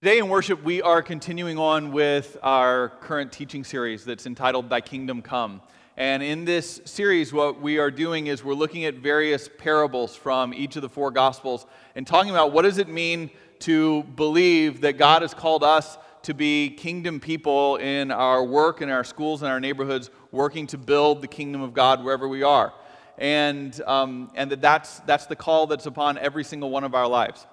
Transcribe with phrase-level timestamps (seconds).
[0.00, 4.80] Today in worship, we are continuing on with our current teaching series that's entitled Thy
[4.80, 5.60] Kingdom Come.
[5.96, 10.54] And in this series, what we are doing is we're looking at various parables from
[10.54, 11.66] each of the four Gospels
[11.96, 16.32] and talking about what does it mean to believe that God has called us to
[16.32, 21.22] be kingdom people in our work, in our schools, in our neighborhoods, working to build
[21.22, 22.72] the kingdom of God wherever we are.
[23.18, 27.08] And, um, and that that's, that's the call that's upon every single one of our
[27.08, 27.48] lives.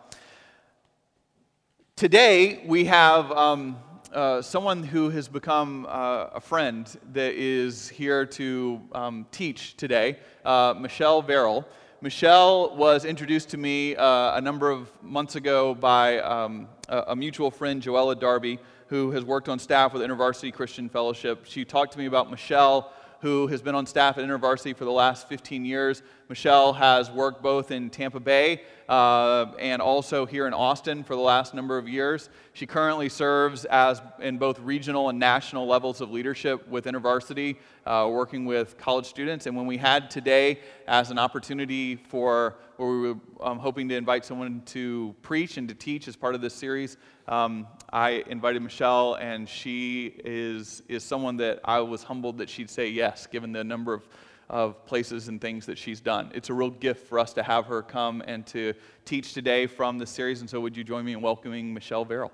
[1.98, 3.78] Today, we have um,
[4.12, 10.18] uh, someone who has become uh, a friend that is here to um, teach today,
[10.44, 11.66] uh, Michelle Verrill.
[12.02, 17.16] Michelle was introduced to me uh, a number of months ago by um, a, a,
[17.16, 21.46] mutual friend, Joella Darby, who has worked on staff with InterVarsity Christian Fellowship.
[21.46, 22.92] She talked to me about Michelle
[23.26, 26.04] who has been on staff at InterVarsity for the last 15 years.
[26.28, 31.22] Michelle has worked both in Tampa Bay uh, and also here in Austin for the
[31.22, 32.30] last number of years.
[32.54, 38.08] She currently serves as in both regional and national levels of leadership with InterVarsity, uh,
[38.12, 39.46] working with college students.
[39.46, 43.96] And when we had today as an opportunity for where we were um, hoping to
[43.96, 48.62] invite someone to preach and to teach as part of this series, um, I invited
[48.62, 53.52] Michelle, and she is, is someone that I was humbled that she'd say yes, given
[53.52, 54.08] the number of,
[54.50, 56.32] of places and things that she's done.
[56.34, 59.98] It's a real gift for us to have her come and to teach today from
[59.98, 60.42] the series.
[60.42, 62.32] And so, would you join me in welcoming Michelle Verrill?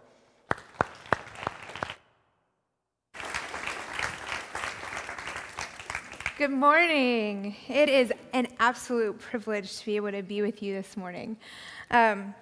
[6.38, 7.56] Good morning.
[7.68, 11.38] It is an absolute privilege to be able to be with you this morning.
[11.92, 12.34] Um,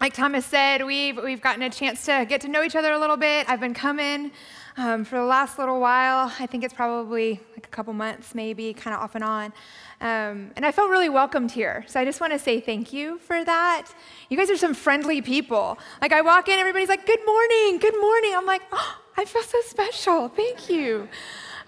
[0.00, 2.98] like Thomas said, we've, we've gotten a chance to get to know each other a
[2.98, 3.50] little bit.
[3.50, 4.30] I've been coming
[4.76, 6.32] um, for the last little while.
[6.38, 9.52] I think it's probably like a couple months, maybe, kind of off and on.
[10.00, 11.84] Um, and I felt really welcomed here.
[11.86, 13.88] So I just want to say thank you for that.
[14.28, 15.78] You guys are some friendly people.
[16.00, 18.32] Like I walk in, everybody's like, good morning, good morning.
[18.34, 20.28] I'm like, oh, I feel so special.
[20.28, 21.08] Thank you.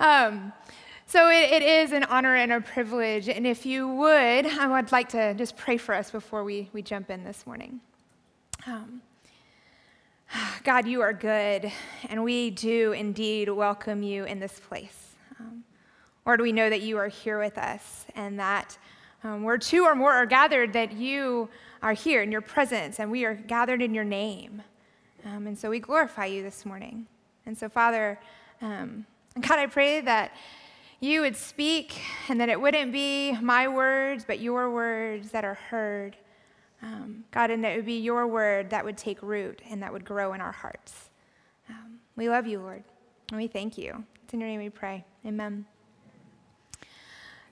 [0.01, 0.53] Um,
[1.07, 3.29] so it, it is an honor and a privilege.
[3.29, 6.81] And if you would, I would like to just pray for us before we, we
[6.81, 7.81] jump in this morning.
[8.67, 9.03] Um,
[10.65, 11.71] God, you are good,
[12.09, 15.15] and we do indeed welcome you in this place.
[15.39, 15.65] Um,
[16.25, 18.79] Lord, we know that you are here with us, and that
[19.25, 21.49] um, where two or more are gathered, that you
[21.83, 24.63] are here in your presence, and we are gathered in your name.
[25.25, 27.07] Um, and so we glorify you this morning.
[27.47, 28.19] And so, Father,
[28.61, 29.05] um,
[29.41, 30.35] God, I pray that
[31.01, 35.55] you would speak, and that it wouldn't be my words, but your words that are
[35.55, 36.17] heard.
[36.83, 39.93] Um, God, and that it would be your word that would take root and that
[39.93, 41.11] would grow in our hearts.
[41.69, 42.83] Um, we love you, Lord,
[43.31, 44.05] and we thank you.
[44.25, 45.05] It's in your name we pray.
[45.25, 45.65] Amen.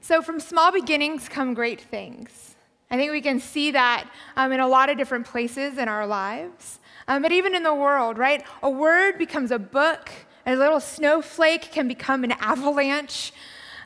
[0.01, 2.57] So, from small beginnings come great things.
[2.91, 6.07] I think we can see that um, in a lot of different places in our
[6.07, 8.45] lives, um, but even in the world, right?
[8.63, 10.11] A word becomes a book,
[10.47, 13.33] a little snowflake can become an avalanche.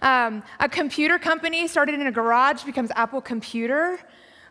[0.00, 3.98] Um, a computer company started in a garage becomes Apple Computer.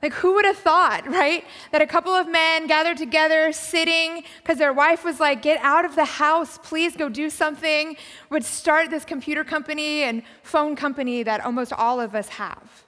[0.03, 1.45] Like, who would have thought, right?
[1.71, 5.85] That a couple of men gathered together, sitting, because their wife was like, get out
[5.85, 7.95] of the house, please go do something,
[8.29, 12.83] would start this computer company and phone company that almost all of us have,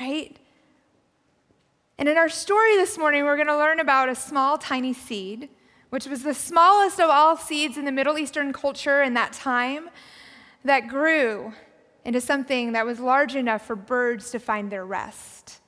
[0.00, 0.36] right?
[1.98, 5.48] And in our story this morning, we're going to learn about a small, tiny seed,
[5.90, 9.90] which was the smallest of all seeds in the Middle Eastern culture in that time,
[10.64, 11.52] that grew
[12.04, 15.58] into something that was large enough for birds to find their rest.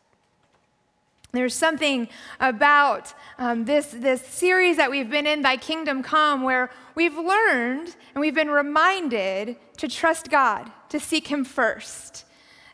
[1.34, 2.08] There's something
[2.38, 7.96] about um, this, this series that we've been in, Thy Kingdom Come, where we've learned
[8.14, 12.24] and we've been reminded to trust God, to seek Him first,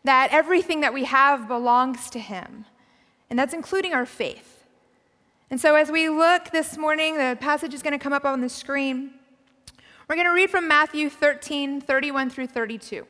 [0.04, 2.66] that everything that we have belongs to Him,
[3.30, 4.66] and that's including our faith.
[5.50, 8.42] And so, as we look this morning, the passage is going to come up on
[8.42, 9.12] the screen.
[10.06, 13.06] We're going to read from Matthew 13, 31 through 32.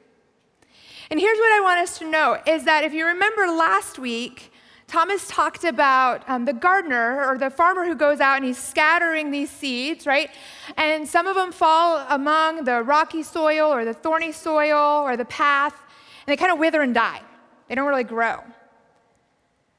[1.10, 4.52] And here's what I want us to know is that if you remember last week,
[4.90, 9.30] Thomas talked about um, the gardener or the farmer who goes out and he's scattering
[9.30, 10.30] these seeds, right?
[10.76, 15.24] And some of them fall among the rocky soil or the thorny soil or the
[15.26, 17.20] path, and they kind of wither and die.
[17.68, 18.42] They don't really grow.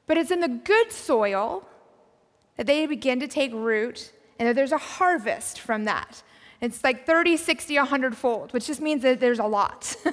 [0.06, 1.68] But it's in the good soil
[2.56, 6.22] that they begin to take root and that there's a harvest from that.
[6.62, 9.94] It's like 30, 60, 100 fold, which just means that there's a lot.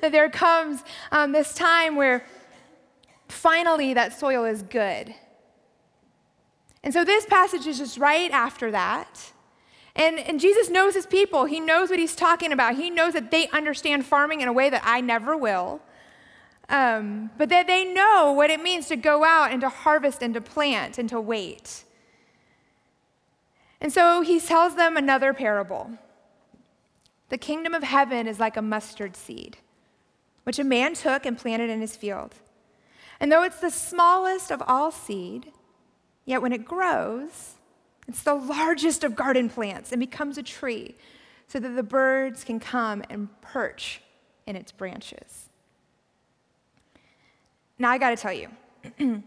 [0.00, 2.24] that there comes um, this time where
[3.28, 5.14] finally that soil is good.
[6.82, 9.32] And so this passage is just right after that.
[9.96, 11.46] And, and Jesus knows his people.
[11.46, 12.76] He knows what he's talking about.
[12.76, 15.80] He knows that they understand farming in a way that I never will.
[16.68, 20.34] Um, but that they know what it means to go out and to harvest and
[20.34, 21.84] to plant and to wait.
[23.80, 25.90] And so he tells them another parable.
[27.28, 29.58] The kingdom of heaven is like a mustard seed,
[30.44, 32.34] which a man took and planted in his field.
[33.20, 35.52] And though it's the smallest of all seed,
[36.24, 37.54] yet when it grows,
[38.08, 40.96] it's the largest of garden plants and becomes a tree
[41.48, 44.02] so that the birds can come and perch
[44.46, 45.48] in its branches.
[47.78, 48.48] Now, I got to tell you,
[48.98, 49.24] when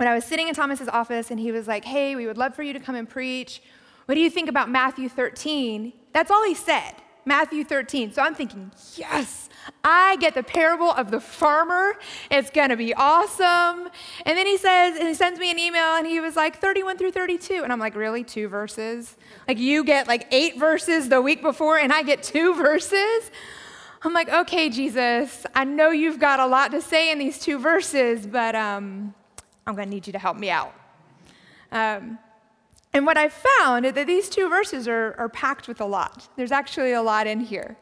[0.00, 2.62] I was sitting in Thomas's office and he was like, hey, we would love for
[2.62, 3.62] you to come and preach.
[4.06, 5.92] What do you think about Matthew 13?
[6.12, 6.94] That's all he said.
[7.30, 8.12] Matthew 13.
[8.12, 9.48] So I'm thinking, yes,
[9.84, 11.92] I get the parable of the farmer.
[12.28, 13.88] It's going to be awesome.
[14.26, 16.98] And then he says, and he sends me an email and he was like 31
[16.98, 17.62] through 32.
[17.62, 18.24] And I'm like, really?
[18.24, 19.16] Two verses?
[19.46, 23.30] Like you get like eight verses the week before and I get two verses?
[24.02, 27.60] I'm like, okay, Jesus, I know you've got a lot to say in these two
[27.60, 29.14] verses, but um,
[29.68, 30.74] I'm going to need you to help me out.
[31.70, 32.18] Um,
[32.92, 36.28] and what I found is that these two verses are, are packed with a lot.
[36.36, 37.76] There's actually a lot in here.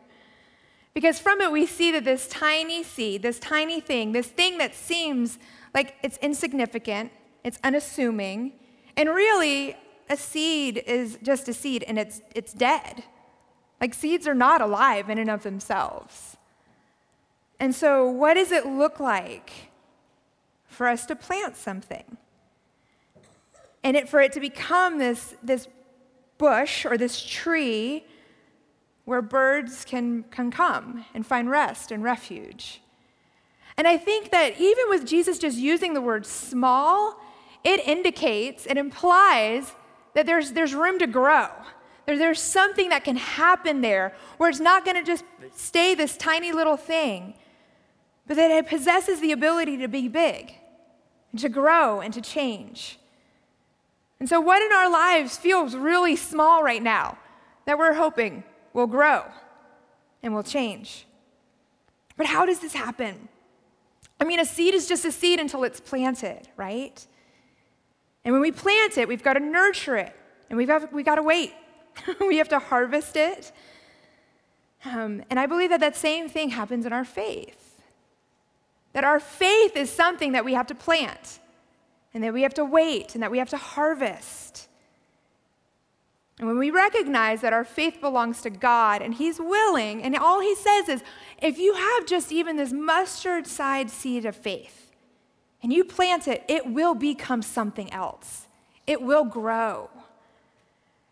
[0.92, 4.74] Because from it, we see that this tiny seed, this tiny thing, this thing that
[4.74, 5.38] seems
[5.74, 7.12] like it's insignificant,
[7.44, 8.52] it's unassuming,
[8.96, 9.76] and really,
[10.10, 13.04] a seed is just a seed and it's, it's dead.
[13.80, 16.36] Like seeds are not alive in and of themselves.
[17.60, 19.70] And so, what does it look like
[20.66, 22.16] for us to plant something?
[23.88, 25.66] And it, for it to become this, this
[26.36, 28.04] bush or this tree
[29.06, 32.82] where birds can, can come and find rest and refuge.
[33.78, 37.18] And I think that even with Jesus just using the word small,
[37.64, 39.72] it indicates, it implies
[40.12, 41.48] that there's, there's room to grow.
[42.04, 45.24] There, there's something that can happen there where it's not going to just
[45.56, 47.32] stay this tiny little thing,
[48.26, 50.52] but that it possesses the ability to be big
[51.32, 52.98] and to grow and to change.
[54.20, 57.18] And so, what in our lives feels really small right now
[57.66, 59.24] that we're hoping will grow
[60.22, 61.06] and will change?
[62.16, 63.28] But how does this happen?
[64.20, 67.06] I mean, a seed is just a seed until it's planted, right?
[68.24, 70.14] And when we plant it, we've got to nurture it,
[70.50, 71.52] and we've got, we've got to wait.
[72.20, 73.52] we have to harvest it.
[74.84, 77.82] Um, and I believe that that same thing happens in our faith.
[78.92, 81.38] That our faith is something that we have to plant
[82.18, 84.66] and that we have to wait and that we have to harvest.
[86.40, 90.40] And when we recognize that our faith belongs to God and He's willing, and all
[90.40, 91.04] He says is,
[91.40, 94.90] if you have just even this mustard side seed of faith
[95.62, 98.48] and you plant it, it will become something else.
[98.84, 99.88] It will grow.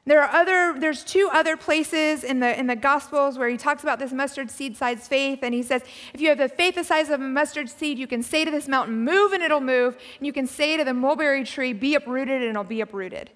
[0.06, 3.82] There are other, there's two other places in the, in the Gospels where he talks
[3.82, 5.82] about this mustard seed size faith, and he says,
[6.14, 8.50] if you have the faith the size of a mustard seed, you can say to
[8.50, 11.96] this mountain, move, and it'll move, and you can say to the mulberry tree, be
[11.96, 13.30] uprooted, and it'll be uprooted.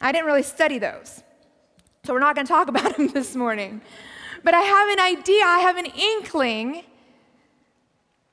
[0.00, 1.22] I didn't really study those,
[2.04, 3.82] so we're not going to talk about them this morning.
[4.42, 6.84] But I have an idea, I have an inkling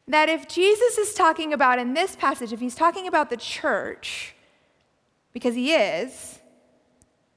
[0.07, 4.33] that if Jesus is talking about in this passage, if he's talking about the church,
[5.33, 6.38] because he is,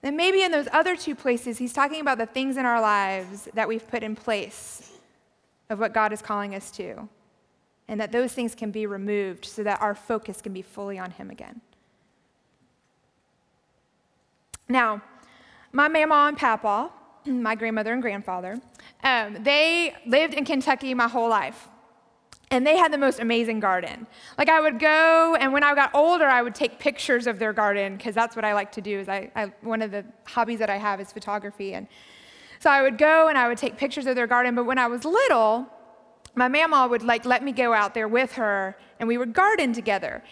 [0.02, 3.48] then maybe in those other two places, he's talking about the things in our lives
[3.54, 4.92] that we've put in place
[5.70, 7.08] of what God is calling us to,
[7.88, 11.12] and that those things can be removed so that our focus can be fully on
[11.12, 11.60] him again.
[14.68, 15.02] Now,
[15.72, 16.90] my mama and papa,
[17.26, 18.60] my grandmother and grandfather,
[19.04, 21.68] um, they lived in Kentucky my whole life
[22.52, 24.06] and they had the most amazing garden.
[24.36, 27.54] Like I would go, and when I got older, I would take pictures of their
[27.54, 29.00] garden because that's what I like to do.
[29.00, 31.88] Is I, I, one of the hobbies that I have is photography, and
[32.60, 34.54] so I would go and I would take pictures of their garden.
[34.54, 35.66] But when I was little,
[36.34, 39.72] my mama would like let me go out there with her, and we would garden
[39.72, 40.22] together.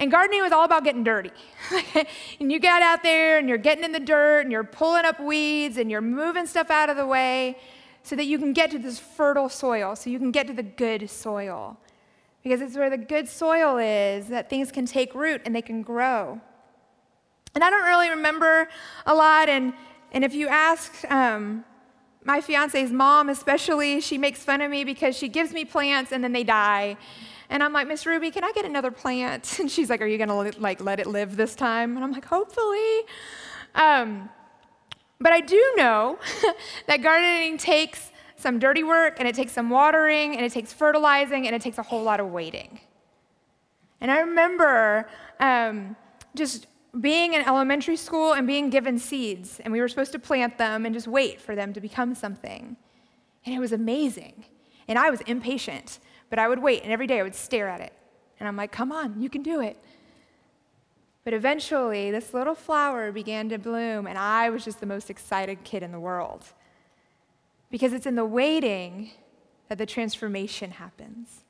[0.00, 1.30] And gardening was all about getting dirty.
[2.40, 5.20] and you get out there and you're getting in the dirt and you're pulling up
[5.20, 7.56] weeds and you're moving stuff out of the way
[8.08, 10.62] so that you can get to this fertile soil, so you can get to the
[10.62, 11.76] good soil.
[12.42, 15.82] Because it's where the good soil is that things can take root and they can
[15.82, 16.40] grow.
[17.54, 18.68] And I don't really remember
[19.04, 19.74] a lot, and,
[20.12, 21.66] and if you ask um,
[22.24, 26.24] my fiance's mom, especially, she makes fun of me because she gives me plants and
[26.24, 26.96] then they die.
[27.50, 29.56] And I'm like, Miss Ruby, can I get another plant?
[29.60, 31.96] And she's like, Are you gonna like let it live this time?
[31.96, 33.02] And I'm like, Hopefully.
[33.74, 34.30] Um,
[35.20, 36.18] but I do know
[36.86, 41.46] that gardening takes some dirty work, and it takes some watering, and it takes fertilizing,
[41.46, 42.80] and it takes a whole lot of waiting.
[44.00, 45.08] And I remember
[45.40, 45.96] um,
[46.36, 46.68] just
[47.00, 50.86] being in elementary school and being given seeds, and we were supposed to plant them
[50.86, 52.76] and just wait for them to become something.
[53.44, 54.44] And it was amazing.
[54.86, 55.98] And I was impatient,
[56.30, 57.92] but I would wait, and every day I would stare at it.
[58.38, 59.76] And I'm like, come on, you can do it.
[61.28, 65.62] But eventually, this little flower began to bloom, and I was just the most excited
[65.62, 66.42] kid in the world.
[67.70, 69.10] Because it's in the waiting
[69.68, 71.44] that the transformation happens.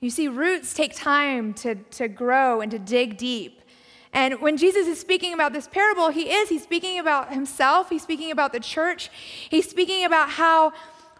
[0.00, 3.60] You see, roots take time to, to grow and to dig deep.
[4.14, 6.48] And when Jesus is speaking about this parable, he is.
[6.48, 9.10] He's speaking about himself, he's speaking about the church,
[9.50, 10.72] he's speaking about how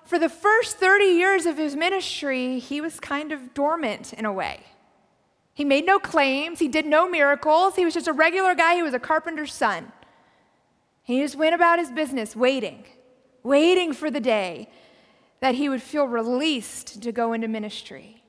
[0.06, 4.32] for the first 30 years of his ministry, he was kind of dormant in a
[4.32, 4.60] way.
[5.54, 8.82] He made no claims, he did no miracles, he was just a regular guy, he
[8.82, 9.92] was a carpenter's son.
[11.04, 12.84] He just went about his business waiting,
[13.44, 14.68] waiting for the day
[15.40, 18.22] that he would feel released to go into ministry.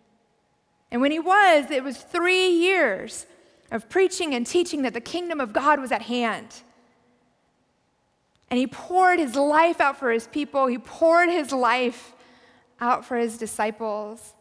[0.91, 3.25] And when he was, it was three years
[3.71, 6.47] of preaching and teaching that the kingdom of God was at hand.
[8.49, 12.13] And he poured his life out for his people, he poured his life
[12.79, 14.33] out for his disciples.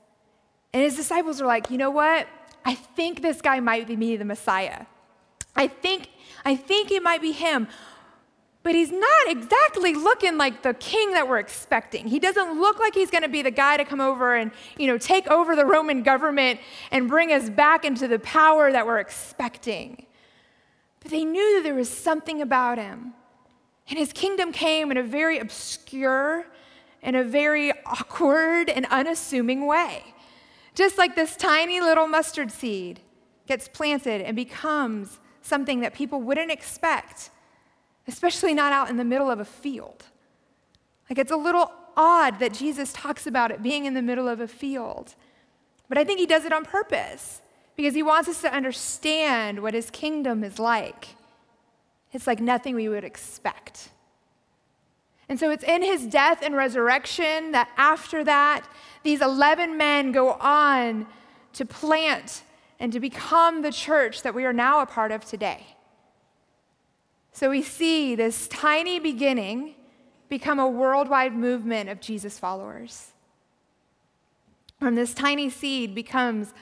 [0.73, 2.27] And his disciples were like, you know what?
[2.65, 4.87] I think this guy might be the Messiah.
[5.55, 6.09] I think,
[6.45, 7.69] I think it might be him.
[8.63, 12.09] But he's not exactly looking like the king that we're expecting.
[12.09, 14.87] He doesn't look like he's going to be the guy to come over and, you
[14.87, 19.01] know, take over the Roman government and bring us back into the power that we're
[19.01, 20.07] expecting.
[21.01, 23.13] But they knew that there was something about him.
[23.91, 26.47] And his kingdom came in a very obscure,
[27.03, 30.14] in a very awkward and unassuming way.
[30.75, 33.01] Just like this tiny little mustard seed
[33.47, 37.31] gets planted and becomes something that people wouldn't expect
[38.07, 40.05] especially not out in the middle of a field.
[41.09, 44.41] Like it's a little odd that Jesus talks about it being in the middle of
[44.41, 45.15] a field.
[45.89, 47.41] But I think he does it on purpose
[47.77, 51.09] because he wants us to understand what his kingdom is like.
[52.13, 53.91] It's like nothing we would expect.
[55.35, 58.69] And so it's in his death and resurrection that after that,
[59.03, 61.09] these 11 men go on
[61.55, 62.45] to plant
[62.79, 65.67] and to become the church that we are now a part of today.
[67.33, 69.75] So we see this tiny beginning
[70.29, 73.11] become a worldwide movement of Jesus followers.
[74.79, 76.55] From this tiny seed becomes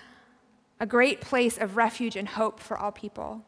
[0.80, 3.44] a great place of refuge and hope for all people.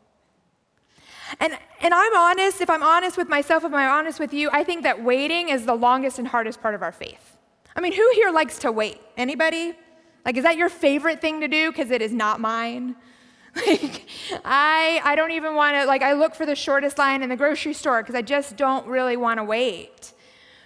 [1.41, 4.65] And, and I'm honest, if I'm honest with myself, if I'm honest with you, I
[4.65, 7.39] think that waiting is the longest and hardest part of our faith.
[7.77, 9.01] I mean, who here likes to wait?
[9.17, 9.75] Anybody?
[10.25, 11.71] Like, is that your favorite thing to do?
[11.71, 12.97] Because it is not mine.
[13.57, 14.09] Like,
[14.45, 17.37] I, I don't even want to, like, I look for the shortest line in the
[17.37, 20.13] grocery store because I just don't really want to wait.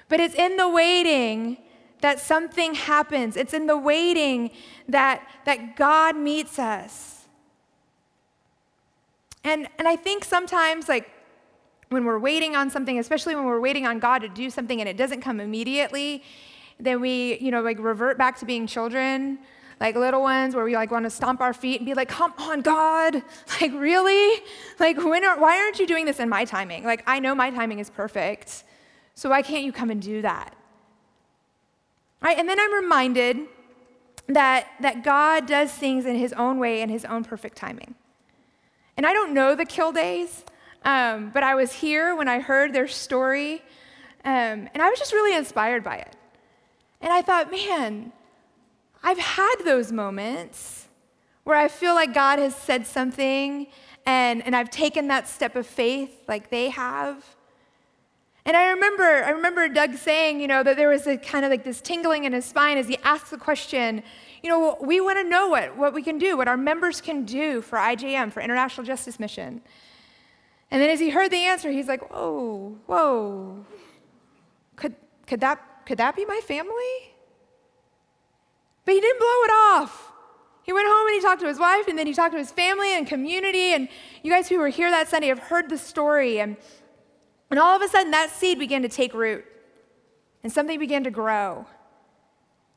[0.09, 1.59] But it's in the waiting
[2.01, 3.37] that something happens.
[3.37, 4.53] It's in the waiting
[4.89, 7.18] that, that God meets us.
[9.49, 11.11] And, and I think sometimes, like,
[11.88, 14.88] when we're waiting on something, especially when we're waiting on God to do something and
[14.88, 16.23] it doesn't come immediately,
[16.78, 19.38] then we, you know, like revert back to being children
[19.81, 22.35] like little ones where we like want to stomp our feet and be like, come
[22.38, 23.23] on, God.
[23.61, 24.43] Like, really?
[24.78, 26.85] Like, when are, why aren't you doing this in my timing?
[26.85, 28.62] Like, I know my timing is perfect.
[29.14, 30.55] So why can't you come and do that?
[32.21, 32.38] Right?
[32.38, 33.38] And then I'm reminded
[34.28, 37.97] that, that God does things in his own way and his own perfect timing.
[38.99, 40.45] And I don't know the Kildays,
[40.85, 43.62] um, but I was here when I heard their story,
[44.25, 46.17] um, and I was just really inspired by it.
[47.00, 48.11] And I thought, man,
[49.00, 50.88] I've had those moments
[51.45, 53.69] where I feel like God has said something
[54.05, 57.25] and, and I've taken that step of faith like they have.
[58.49, 61.50] And I remember, I remember Doug saying, you know, that there was a kind of
[61.50, 64.02] like this tingling in his spine as he asked the question,
[64.43, 67.26] you know, we want to know what, what we can do, what our members can
[67.26, 69.61] do for IJM, for International Justice Mission.
[70.71, 73.67] And then as he heard the answer, he's like, whoa, whoa,
[74.76, 77.14] could, could, that, could that be my family?
[78.87, 80.11] But he didn't blow it off.
[80.62, 82.50] He went home and he talked to his wife, and then he talked to his
[82.50, 83.75] family and community.
[83.75, 83.90] And
[84.23, 86.40] you guys who were here that Sunday have heard the story.
[86.40, 86.57] And,
[87.50, 89.45] and all of a sudden, that seed began to take root,
[90.43, 91.67] and something began to grow.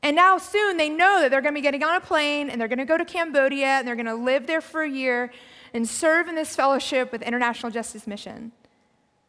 [0.02, 2.60] And now, soon, they know that they're going to be getting on a plane and
[2.60, 5.30] they're going to go to Cambodia and they're going to live there for a year
[5.72, 8.50] and serve in this fellowship with International Justice Mission.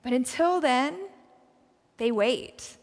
[0.03, 0.97] But until then,
[1.97, 2.77] they wait.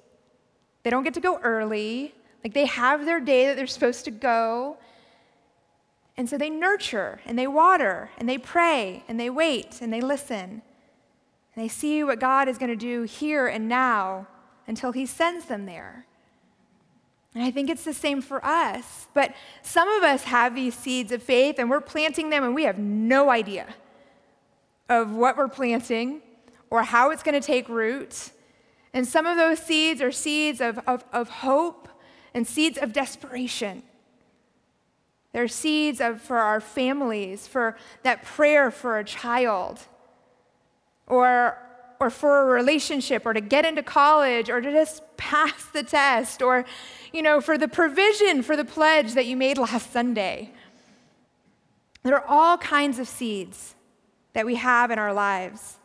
[0.84, 2.14] They don't get to go early.
[2.44, 4.76] Like they have their day that they're supposed to go.
[6.16, 10.00] And so they nurture and they water and they pray and they wait and they
[10.00, 10.62] listen.
[11.54, 14.26] And they see what God is going to do here and now
[14.66, 16.06] until He sends them there.
[17.34, 19.06] And I think it's the same for us.
[19.14, 22.64] But some of us have these seeds of faith and we're planting them and we
[22.64, 23.66] have no idea
[24.88, 26.22] of what we're planting
[26.70, 28.30] or how it's going to take root.
[28.92, 31.88] And some of those seeds are seeds of, of, of hope
[32.34, 33.84] and seeds of desperation.
[35.32, 39.78] They're seeds of, for our families, for that prayer for a child,
[41.10, 41.58] or,
[41.98, 46.40] or for a relationship, or to get into college, or to just pass the test,
[46.40, 46.64] or,
[47.12, 50.52] you know, for the provision for the pledge that you made last Sunday.
[52.02, 53.74] There are all kinds of seeds
[54.32, 55.76] that we have in our lives.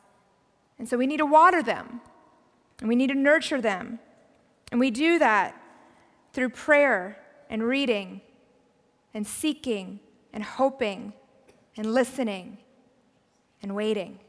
[0.77, 2.01] And so we need to water them,
[2.79, 3.99] and we need to nurture them.
[4.71, 5.59] And we do that
[6.33, 7.17] through prayer
[7.49, 8.21] and reading
[9.13, 9.99] and seeking
[10.33, 11.13] and hoping
[11.77, 12.57] and listening
[13.61, 14.19] and waiting.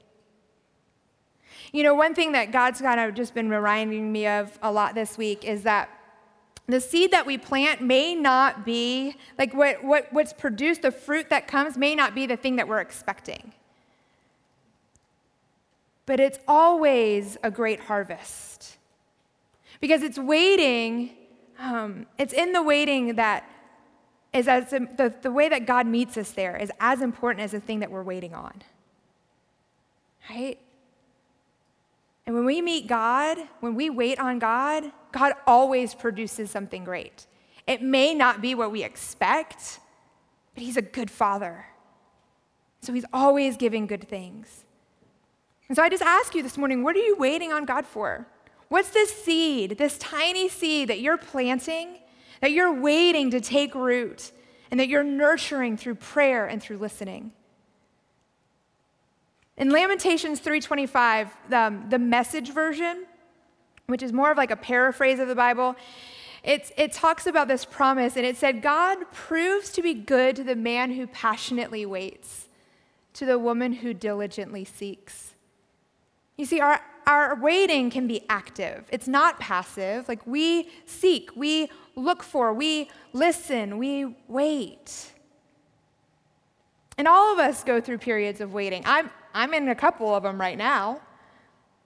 [1.76, 4.94] You know, one thing that God's kind of just been reminding me of a lot
[4.94, 5.90] this week is that
[6.66, 11.28] the seed that we plant may not be, like what, what, what's produced, the fruit
[11.28, 13.52] that comes may not be the thing that we're expecting.
[16.06, 18.78] But it's always a great harvest.
[19.78, 21.12] Because it's waiting,
[21.58, 23.44] um, it's in the waiting that
[24.32, 27.60] is as the, the way that God meets us there is as important as the
[27.60, 28.62] thing that we're waiting on.
[30.30, 30.58] Right?
[32.26, 37.26] And when we meet God, when we wait on God, God always produces something great.
[37.66, 39.80] It may not be what we expect,
[40.54, 41.66] but He's a good Father.
[42.80, 44.64] So He's always giving good things.
[45.68, 48.26] And so I just ask you this morning what are you waiting on God for?
[48.68, 51.98] What's this seed, this tiny seed that you're planting,
[52.40, 54.32] that you're waiting to take root,
[54.70, 57.32] and that you're nurturing through prayer and through listening?
[59.56, 63.06] In Lamentations 3:25, the, um, the message version,
[63.86, 65.76] which is more of like a paraphrase of the Bible,
[66.44, 70.44] it, it talks about this promise, and it said, God proves to be good to
[70.44, 72.48] the man who passionately waits,
[73.14, 75.32] to the woman who diligently seeks.
[76.36, 80.08] You see, our, our waiting can be active, it's not passive.
[80.08, 85.12] Like we seek, we look for, we listen, we wait.
[86.98, 88.82] And all of us go through periods of waiting.
[88.86, 91.02] I'm, I'm in a couple of them right now,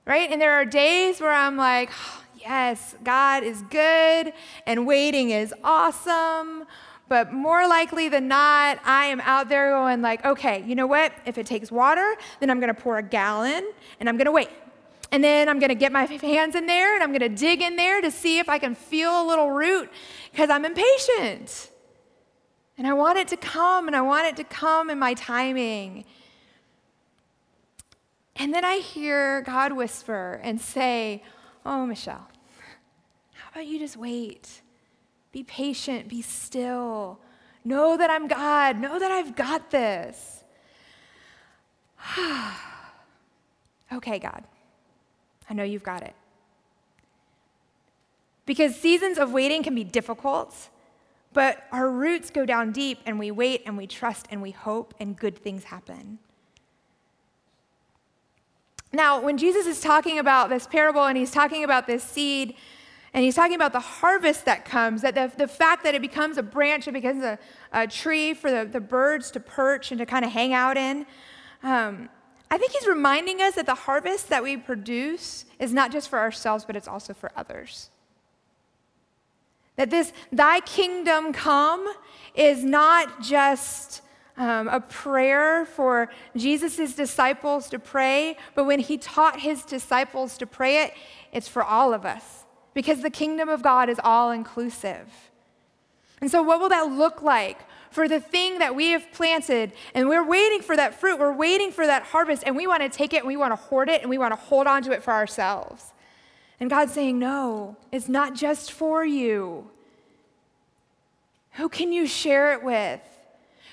[0.07, 0.31] right?
[0.31, 1.91] And there are days where I'm like,
[2.37, 4.33] yes, God is good
[4.67, 6.65] and waiting is awesome.
[7.09, 11.13] But more likely than not, I am out there going like, okay, you know what?
[11.27, 14.33] If it takes water, then I'm going to pour a gallon and I'm going to
[14.33, 14.51] wait.
[15.11, 17.63] And then I'm going to get my hands in there and I'm going to dig
[17.63, 19.91] in there to see if I can feel a little root
[20.31, 21.69] because I'm impatient.
[22.79, 26.05] And I want it to come and I want it to come in my timing.
[28.41, 31.23] And then I hear God whisper and say,
[31.67, 32.27] Oh, Michelle,
[33.35, 34.63] how about you just wait?
[35.31, 37.21] Be patient, be still.
[37.67, 38.79] Know that I'm God.
[38.79, 40.43] Know that I've got this.
[43.93, 44.45] okay, God,
[45.51, 46.15] I know you've got it.
[48.47, 50.71] Because seasons of waiting can be difficult,
[51.35, 54.95] but our roots go down deep and we wait and we trust and we hope
[54.99, 56.19] and good things happen.
[58.93, 62.55] Now, when Jesus is talking about this parable and he's talking about this seed,
[63.13, 66.39] and he's talking about the harvest that comes, that the, the fact that it becomes
[66.39, 67.39] a branch, it becomes a,
[67.73, 71.07] a tree for the, the birds to perch and to kind of hang out in.
[71.63, 72.09] Um,
[72.51, 76.19] I think he's reminding us that the harvest that we produce is not just for
[76.19, 77.91] ourselves, but it's also for others.
[79.77, 81.93] That this, thy kingdom come,
[82.35, 84.03] is not just
[84.41, 90.47] um, a prayer for Jesus' disciples to pray, but when he taught his disciples to
[90.47, 90.95] pray it,
[91.31, 95.31] it's for all of us because the kingdom of God is all inclusive.
[96.23, 97.59] And so, what will that look like
[97.91, 99.73] for the thing that we have planted?
[99.95, 102.89] And we're waiting for that fruit, we're waiting for that harvest, and we want to
[102.89, 104.93] take it and we want to hoard it and we want to hold on to
[104.93, 105.93] it for ourselves.
[106.59, 109.69] And God's saying, No, it's not just for you.
[111.53, 113.01] Who can you share it with?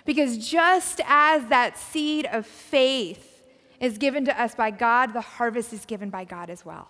[0.07, 3.43] Because just as that seed of faith
[3.81, 6.87] is given to us by God, the harvest is given by God as well.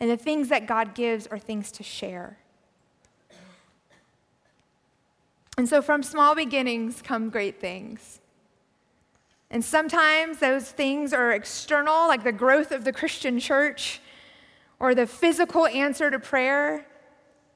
[0.00, 2.38] And the things that God gives are things to share.
[5.58, 8.20] And so from small beginnings come great things.
[9.50, 14.00] And sometimes those things are external, like the growth of the Christian church
[14.80, 16.86] or the physical answer to prayer.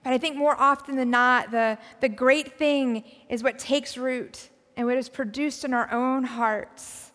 [0.05, 4.51] But I think more often than not, the, the great thing is what takes root
[4.77, 7.13] and what is produced in our own hearts.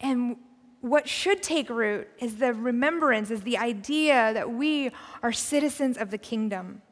[0.00, 0.36] And
[0.80, 4.90] what should take root is the remembrance, is the idea that we
[5.22, 6.82] are citizens of the kingdom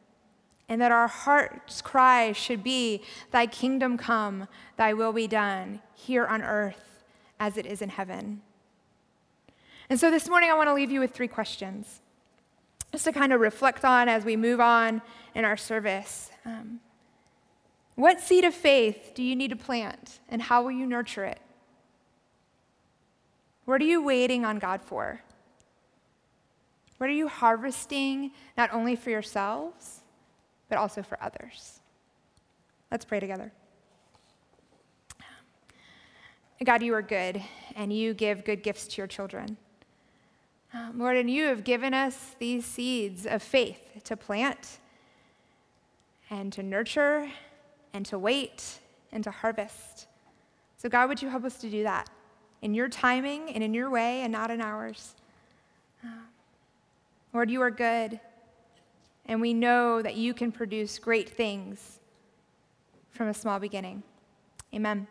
[0.69, 6.27] and that our heart's cry should be, Thy kingdom come, Thy will be done, here
[6.27, 7.05] on earth
[7.39, 8.41] as it is in heaven.
[9.91, 12.01] And so this morning, I want to leave you with three questions
[12.93, 15.03] just to kind of reflect on as we move on
[15.35, 16.31] in our service.
[16.47, 16.81] Um,
[17.95, 21.41] What seed of faith do you need to plant, and how will you nurture it?
[23.65, 25.21] What are you waiting on God for?
[26.99, 30.01] What are you harvesting not only for yourselves,
[30.69, 31.81] but also for others?
[32.91, 33.53] Let's pray together.
[36.65, 37.43] God, you are good,
[37.75, 39.57] and you give good gifts to your children.
[40.73, 44.79] Um, Lord, and you have given us these seeds of faith to plant
[46.31, 47.29] and to nurture
[47.93, 48.79] and to wait
[49.13, 50.07] and to harvest.
[50.77, 52.11] So, God, would you help us to do that
[52.63, 55.15] in your timing and in your way and not in ours?
[56.05, 56.09] Uh,
[57.33, 58.21] Lord, you are good,
[59.27, 62.01] and we know that you can produce great things
[63.11, 64.03] from a small beginning.
[64.75, 65.07] Amen.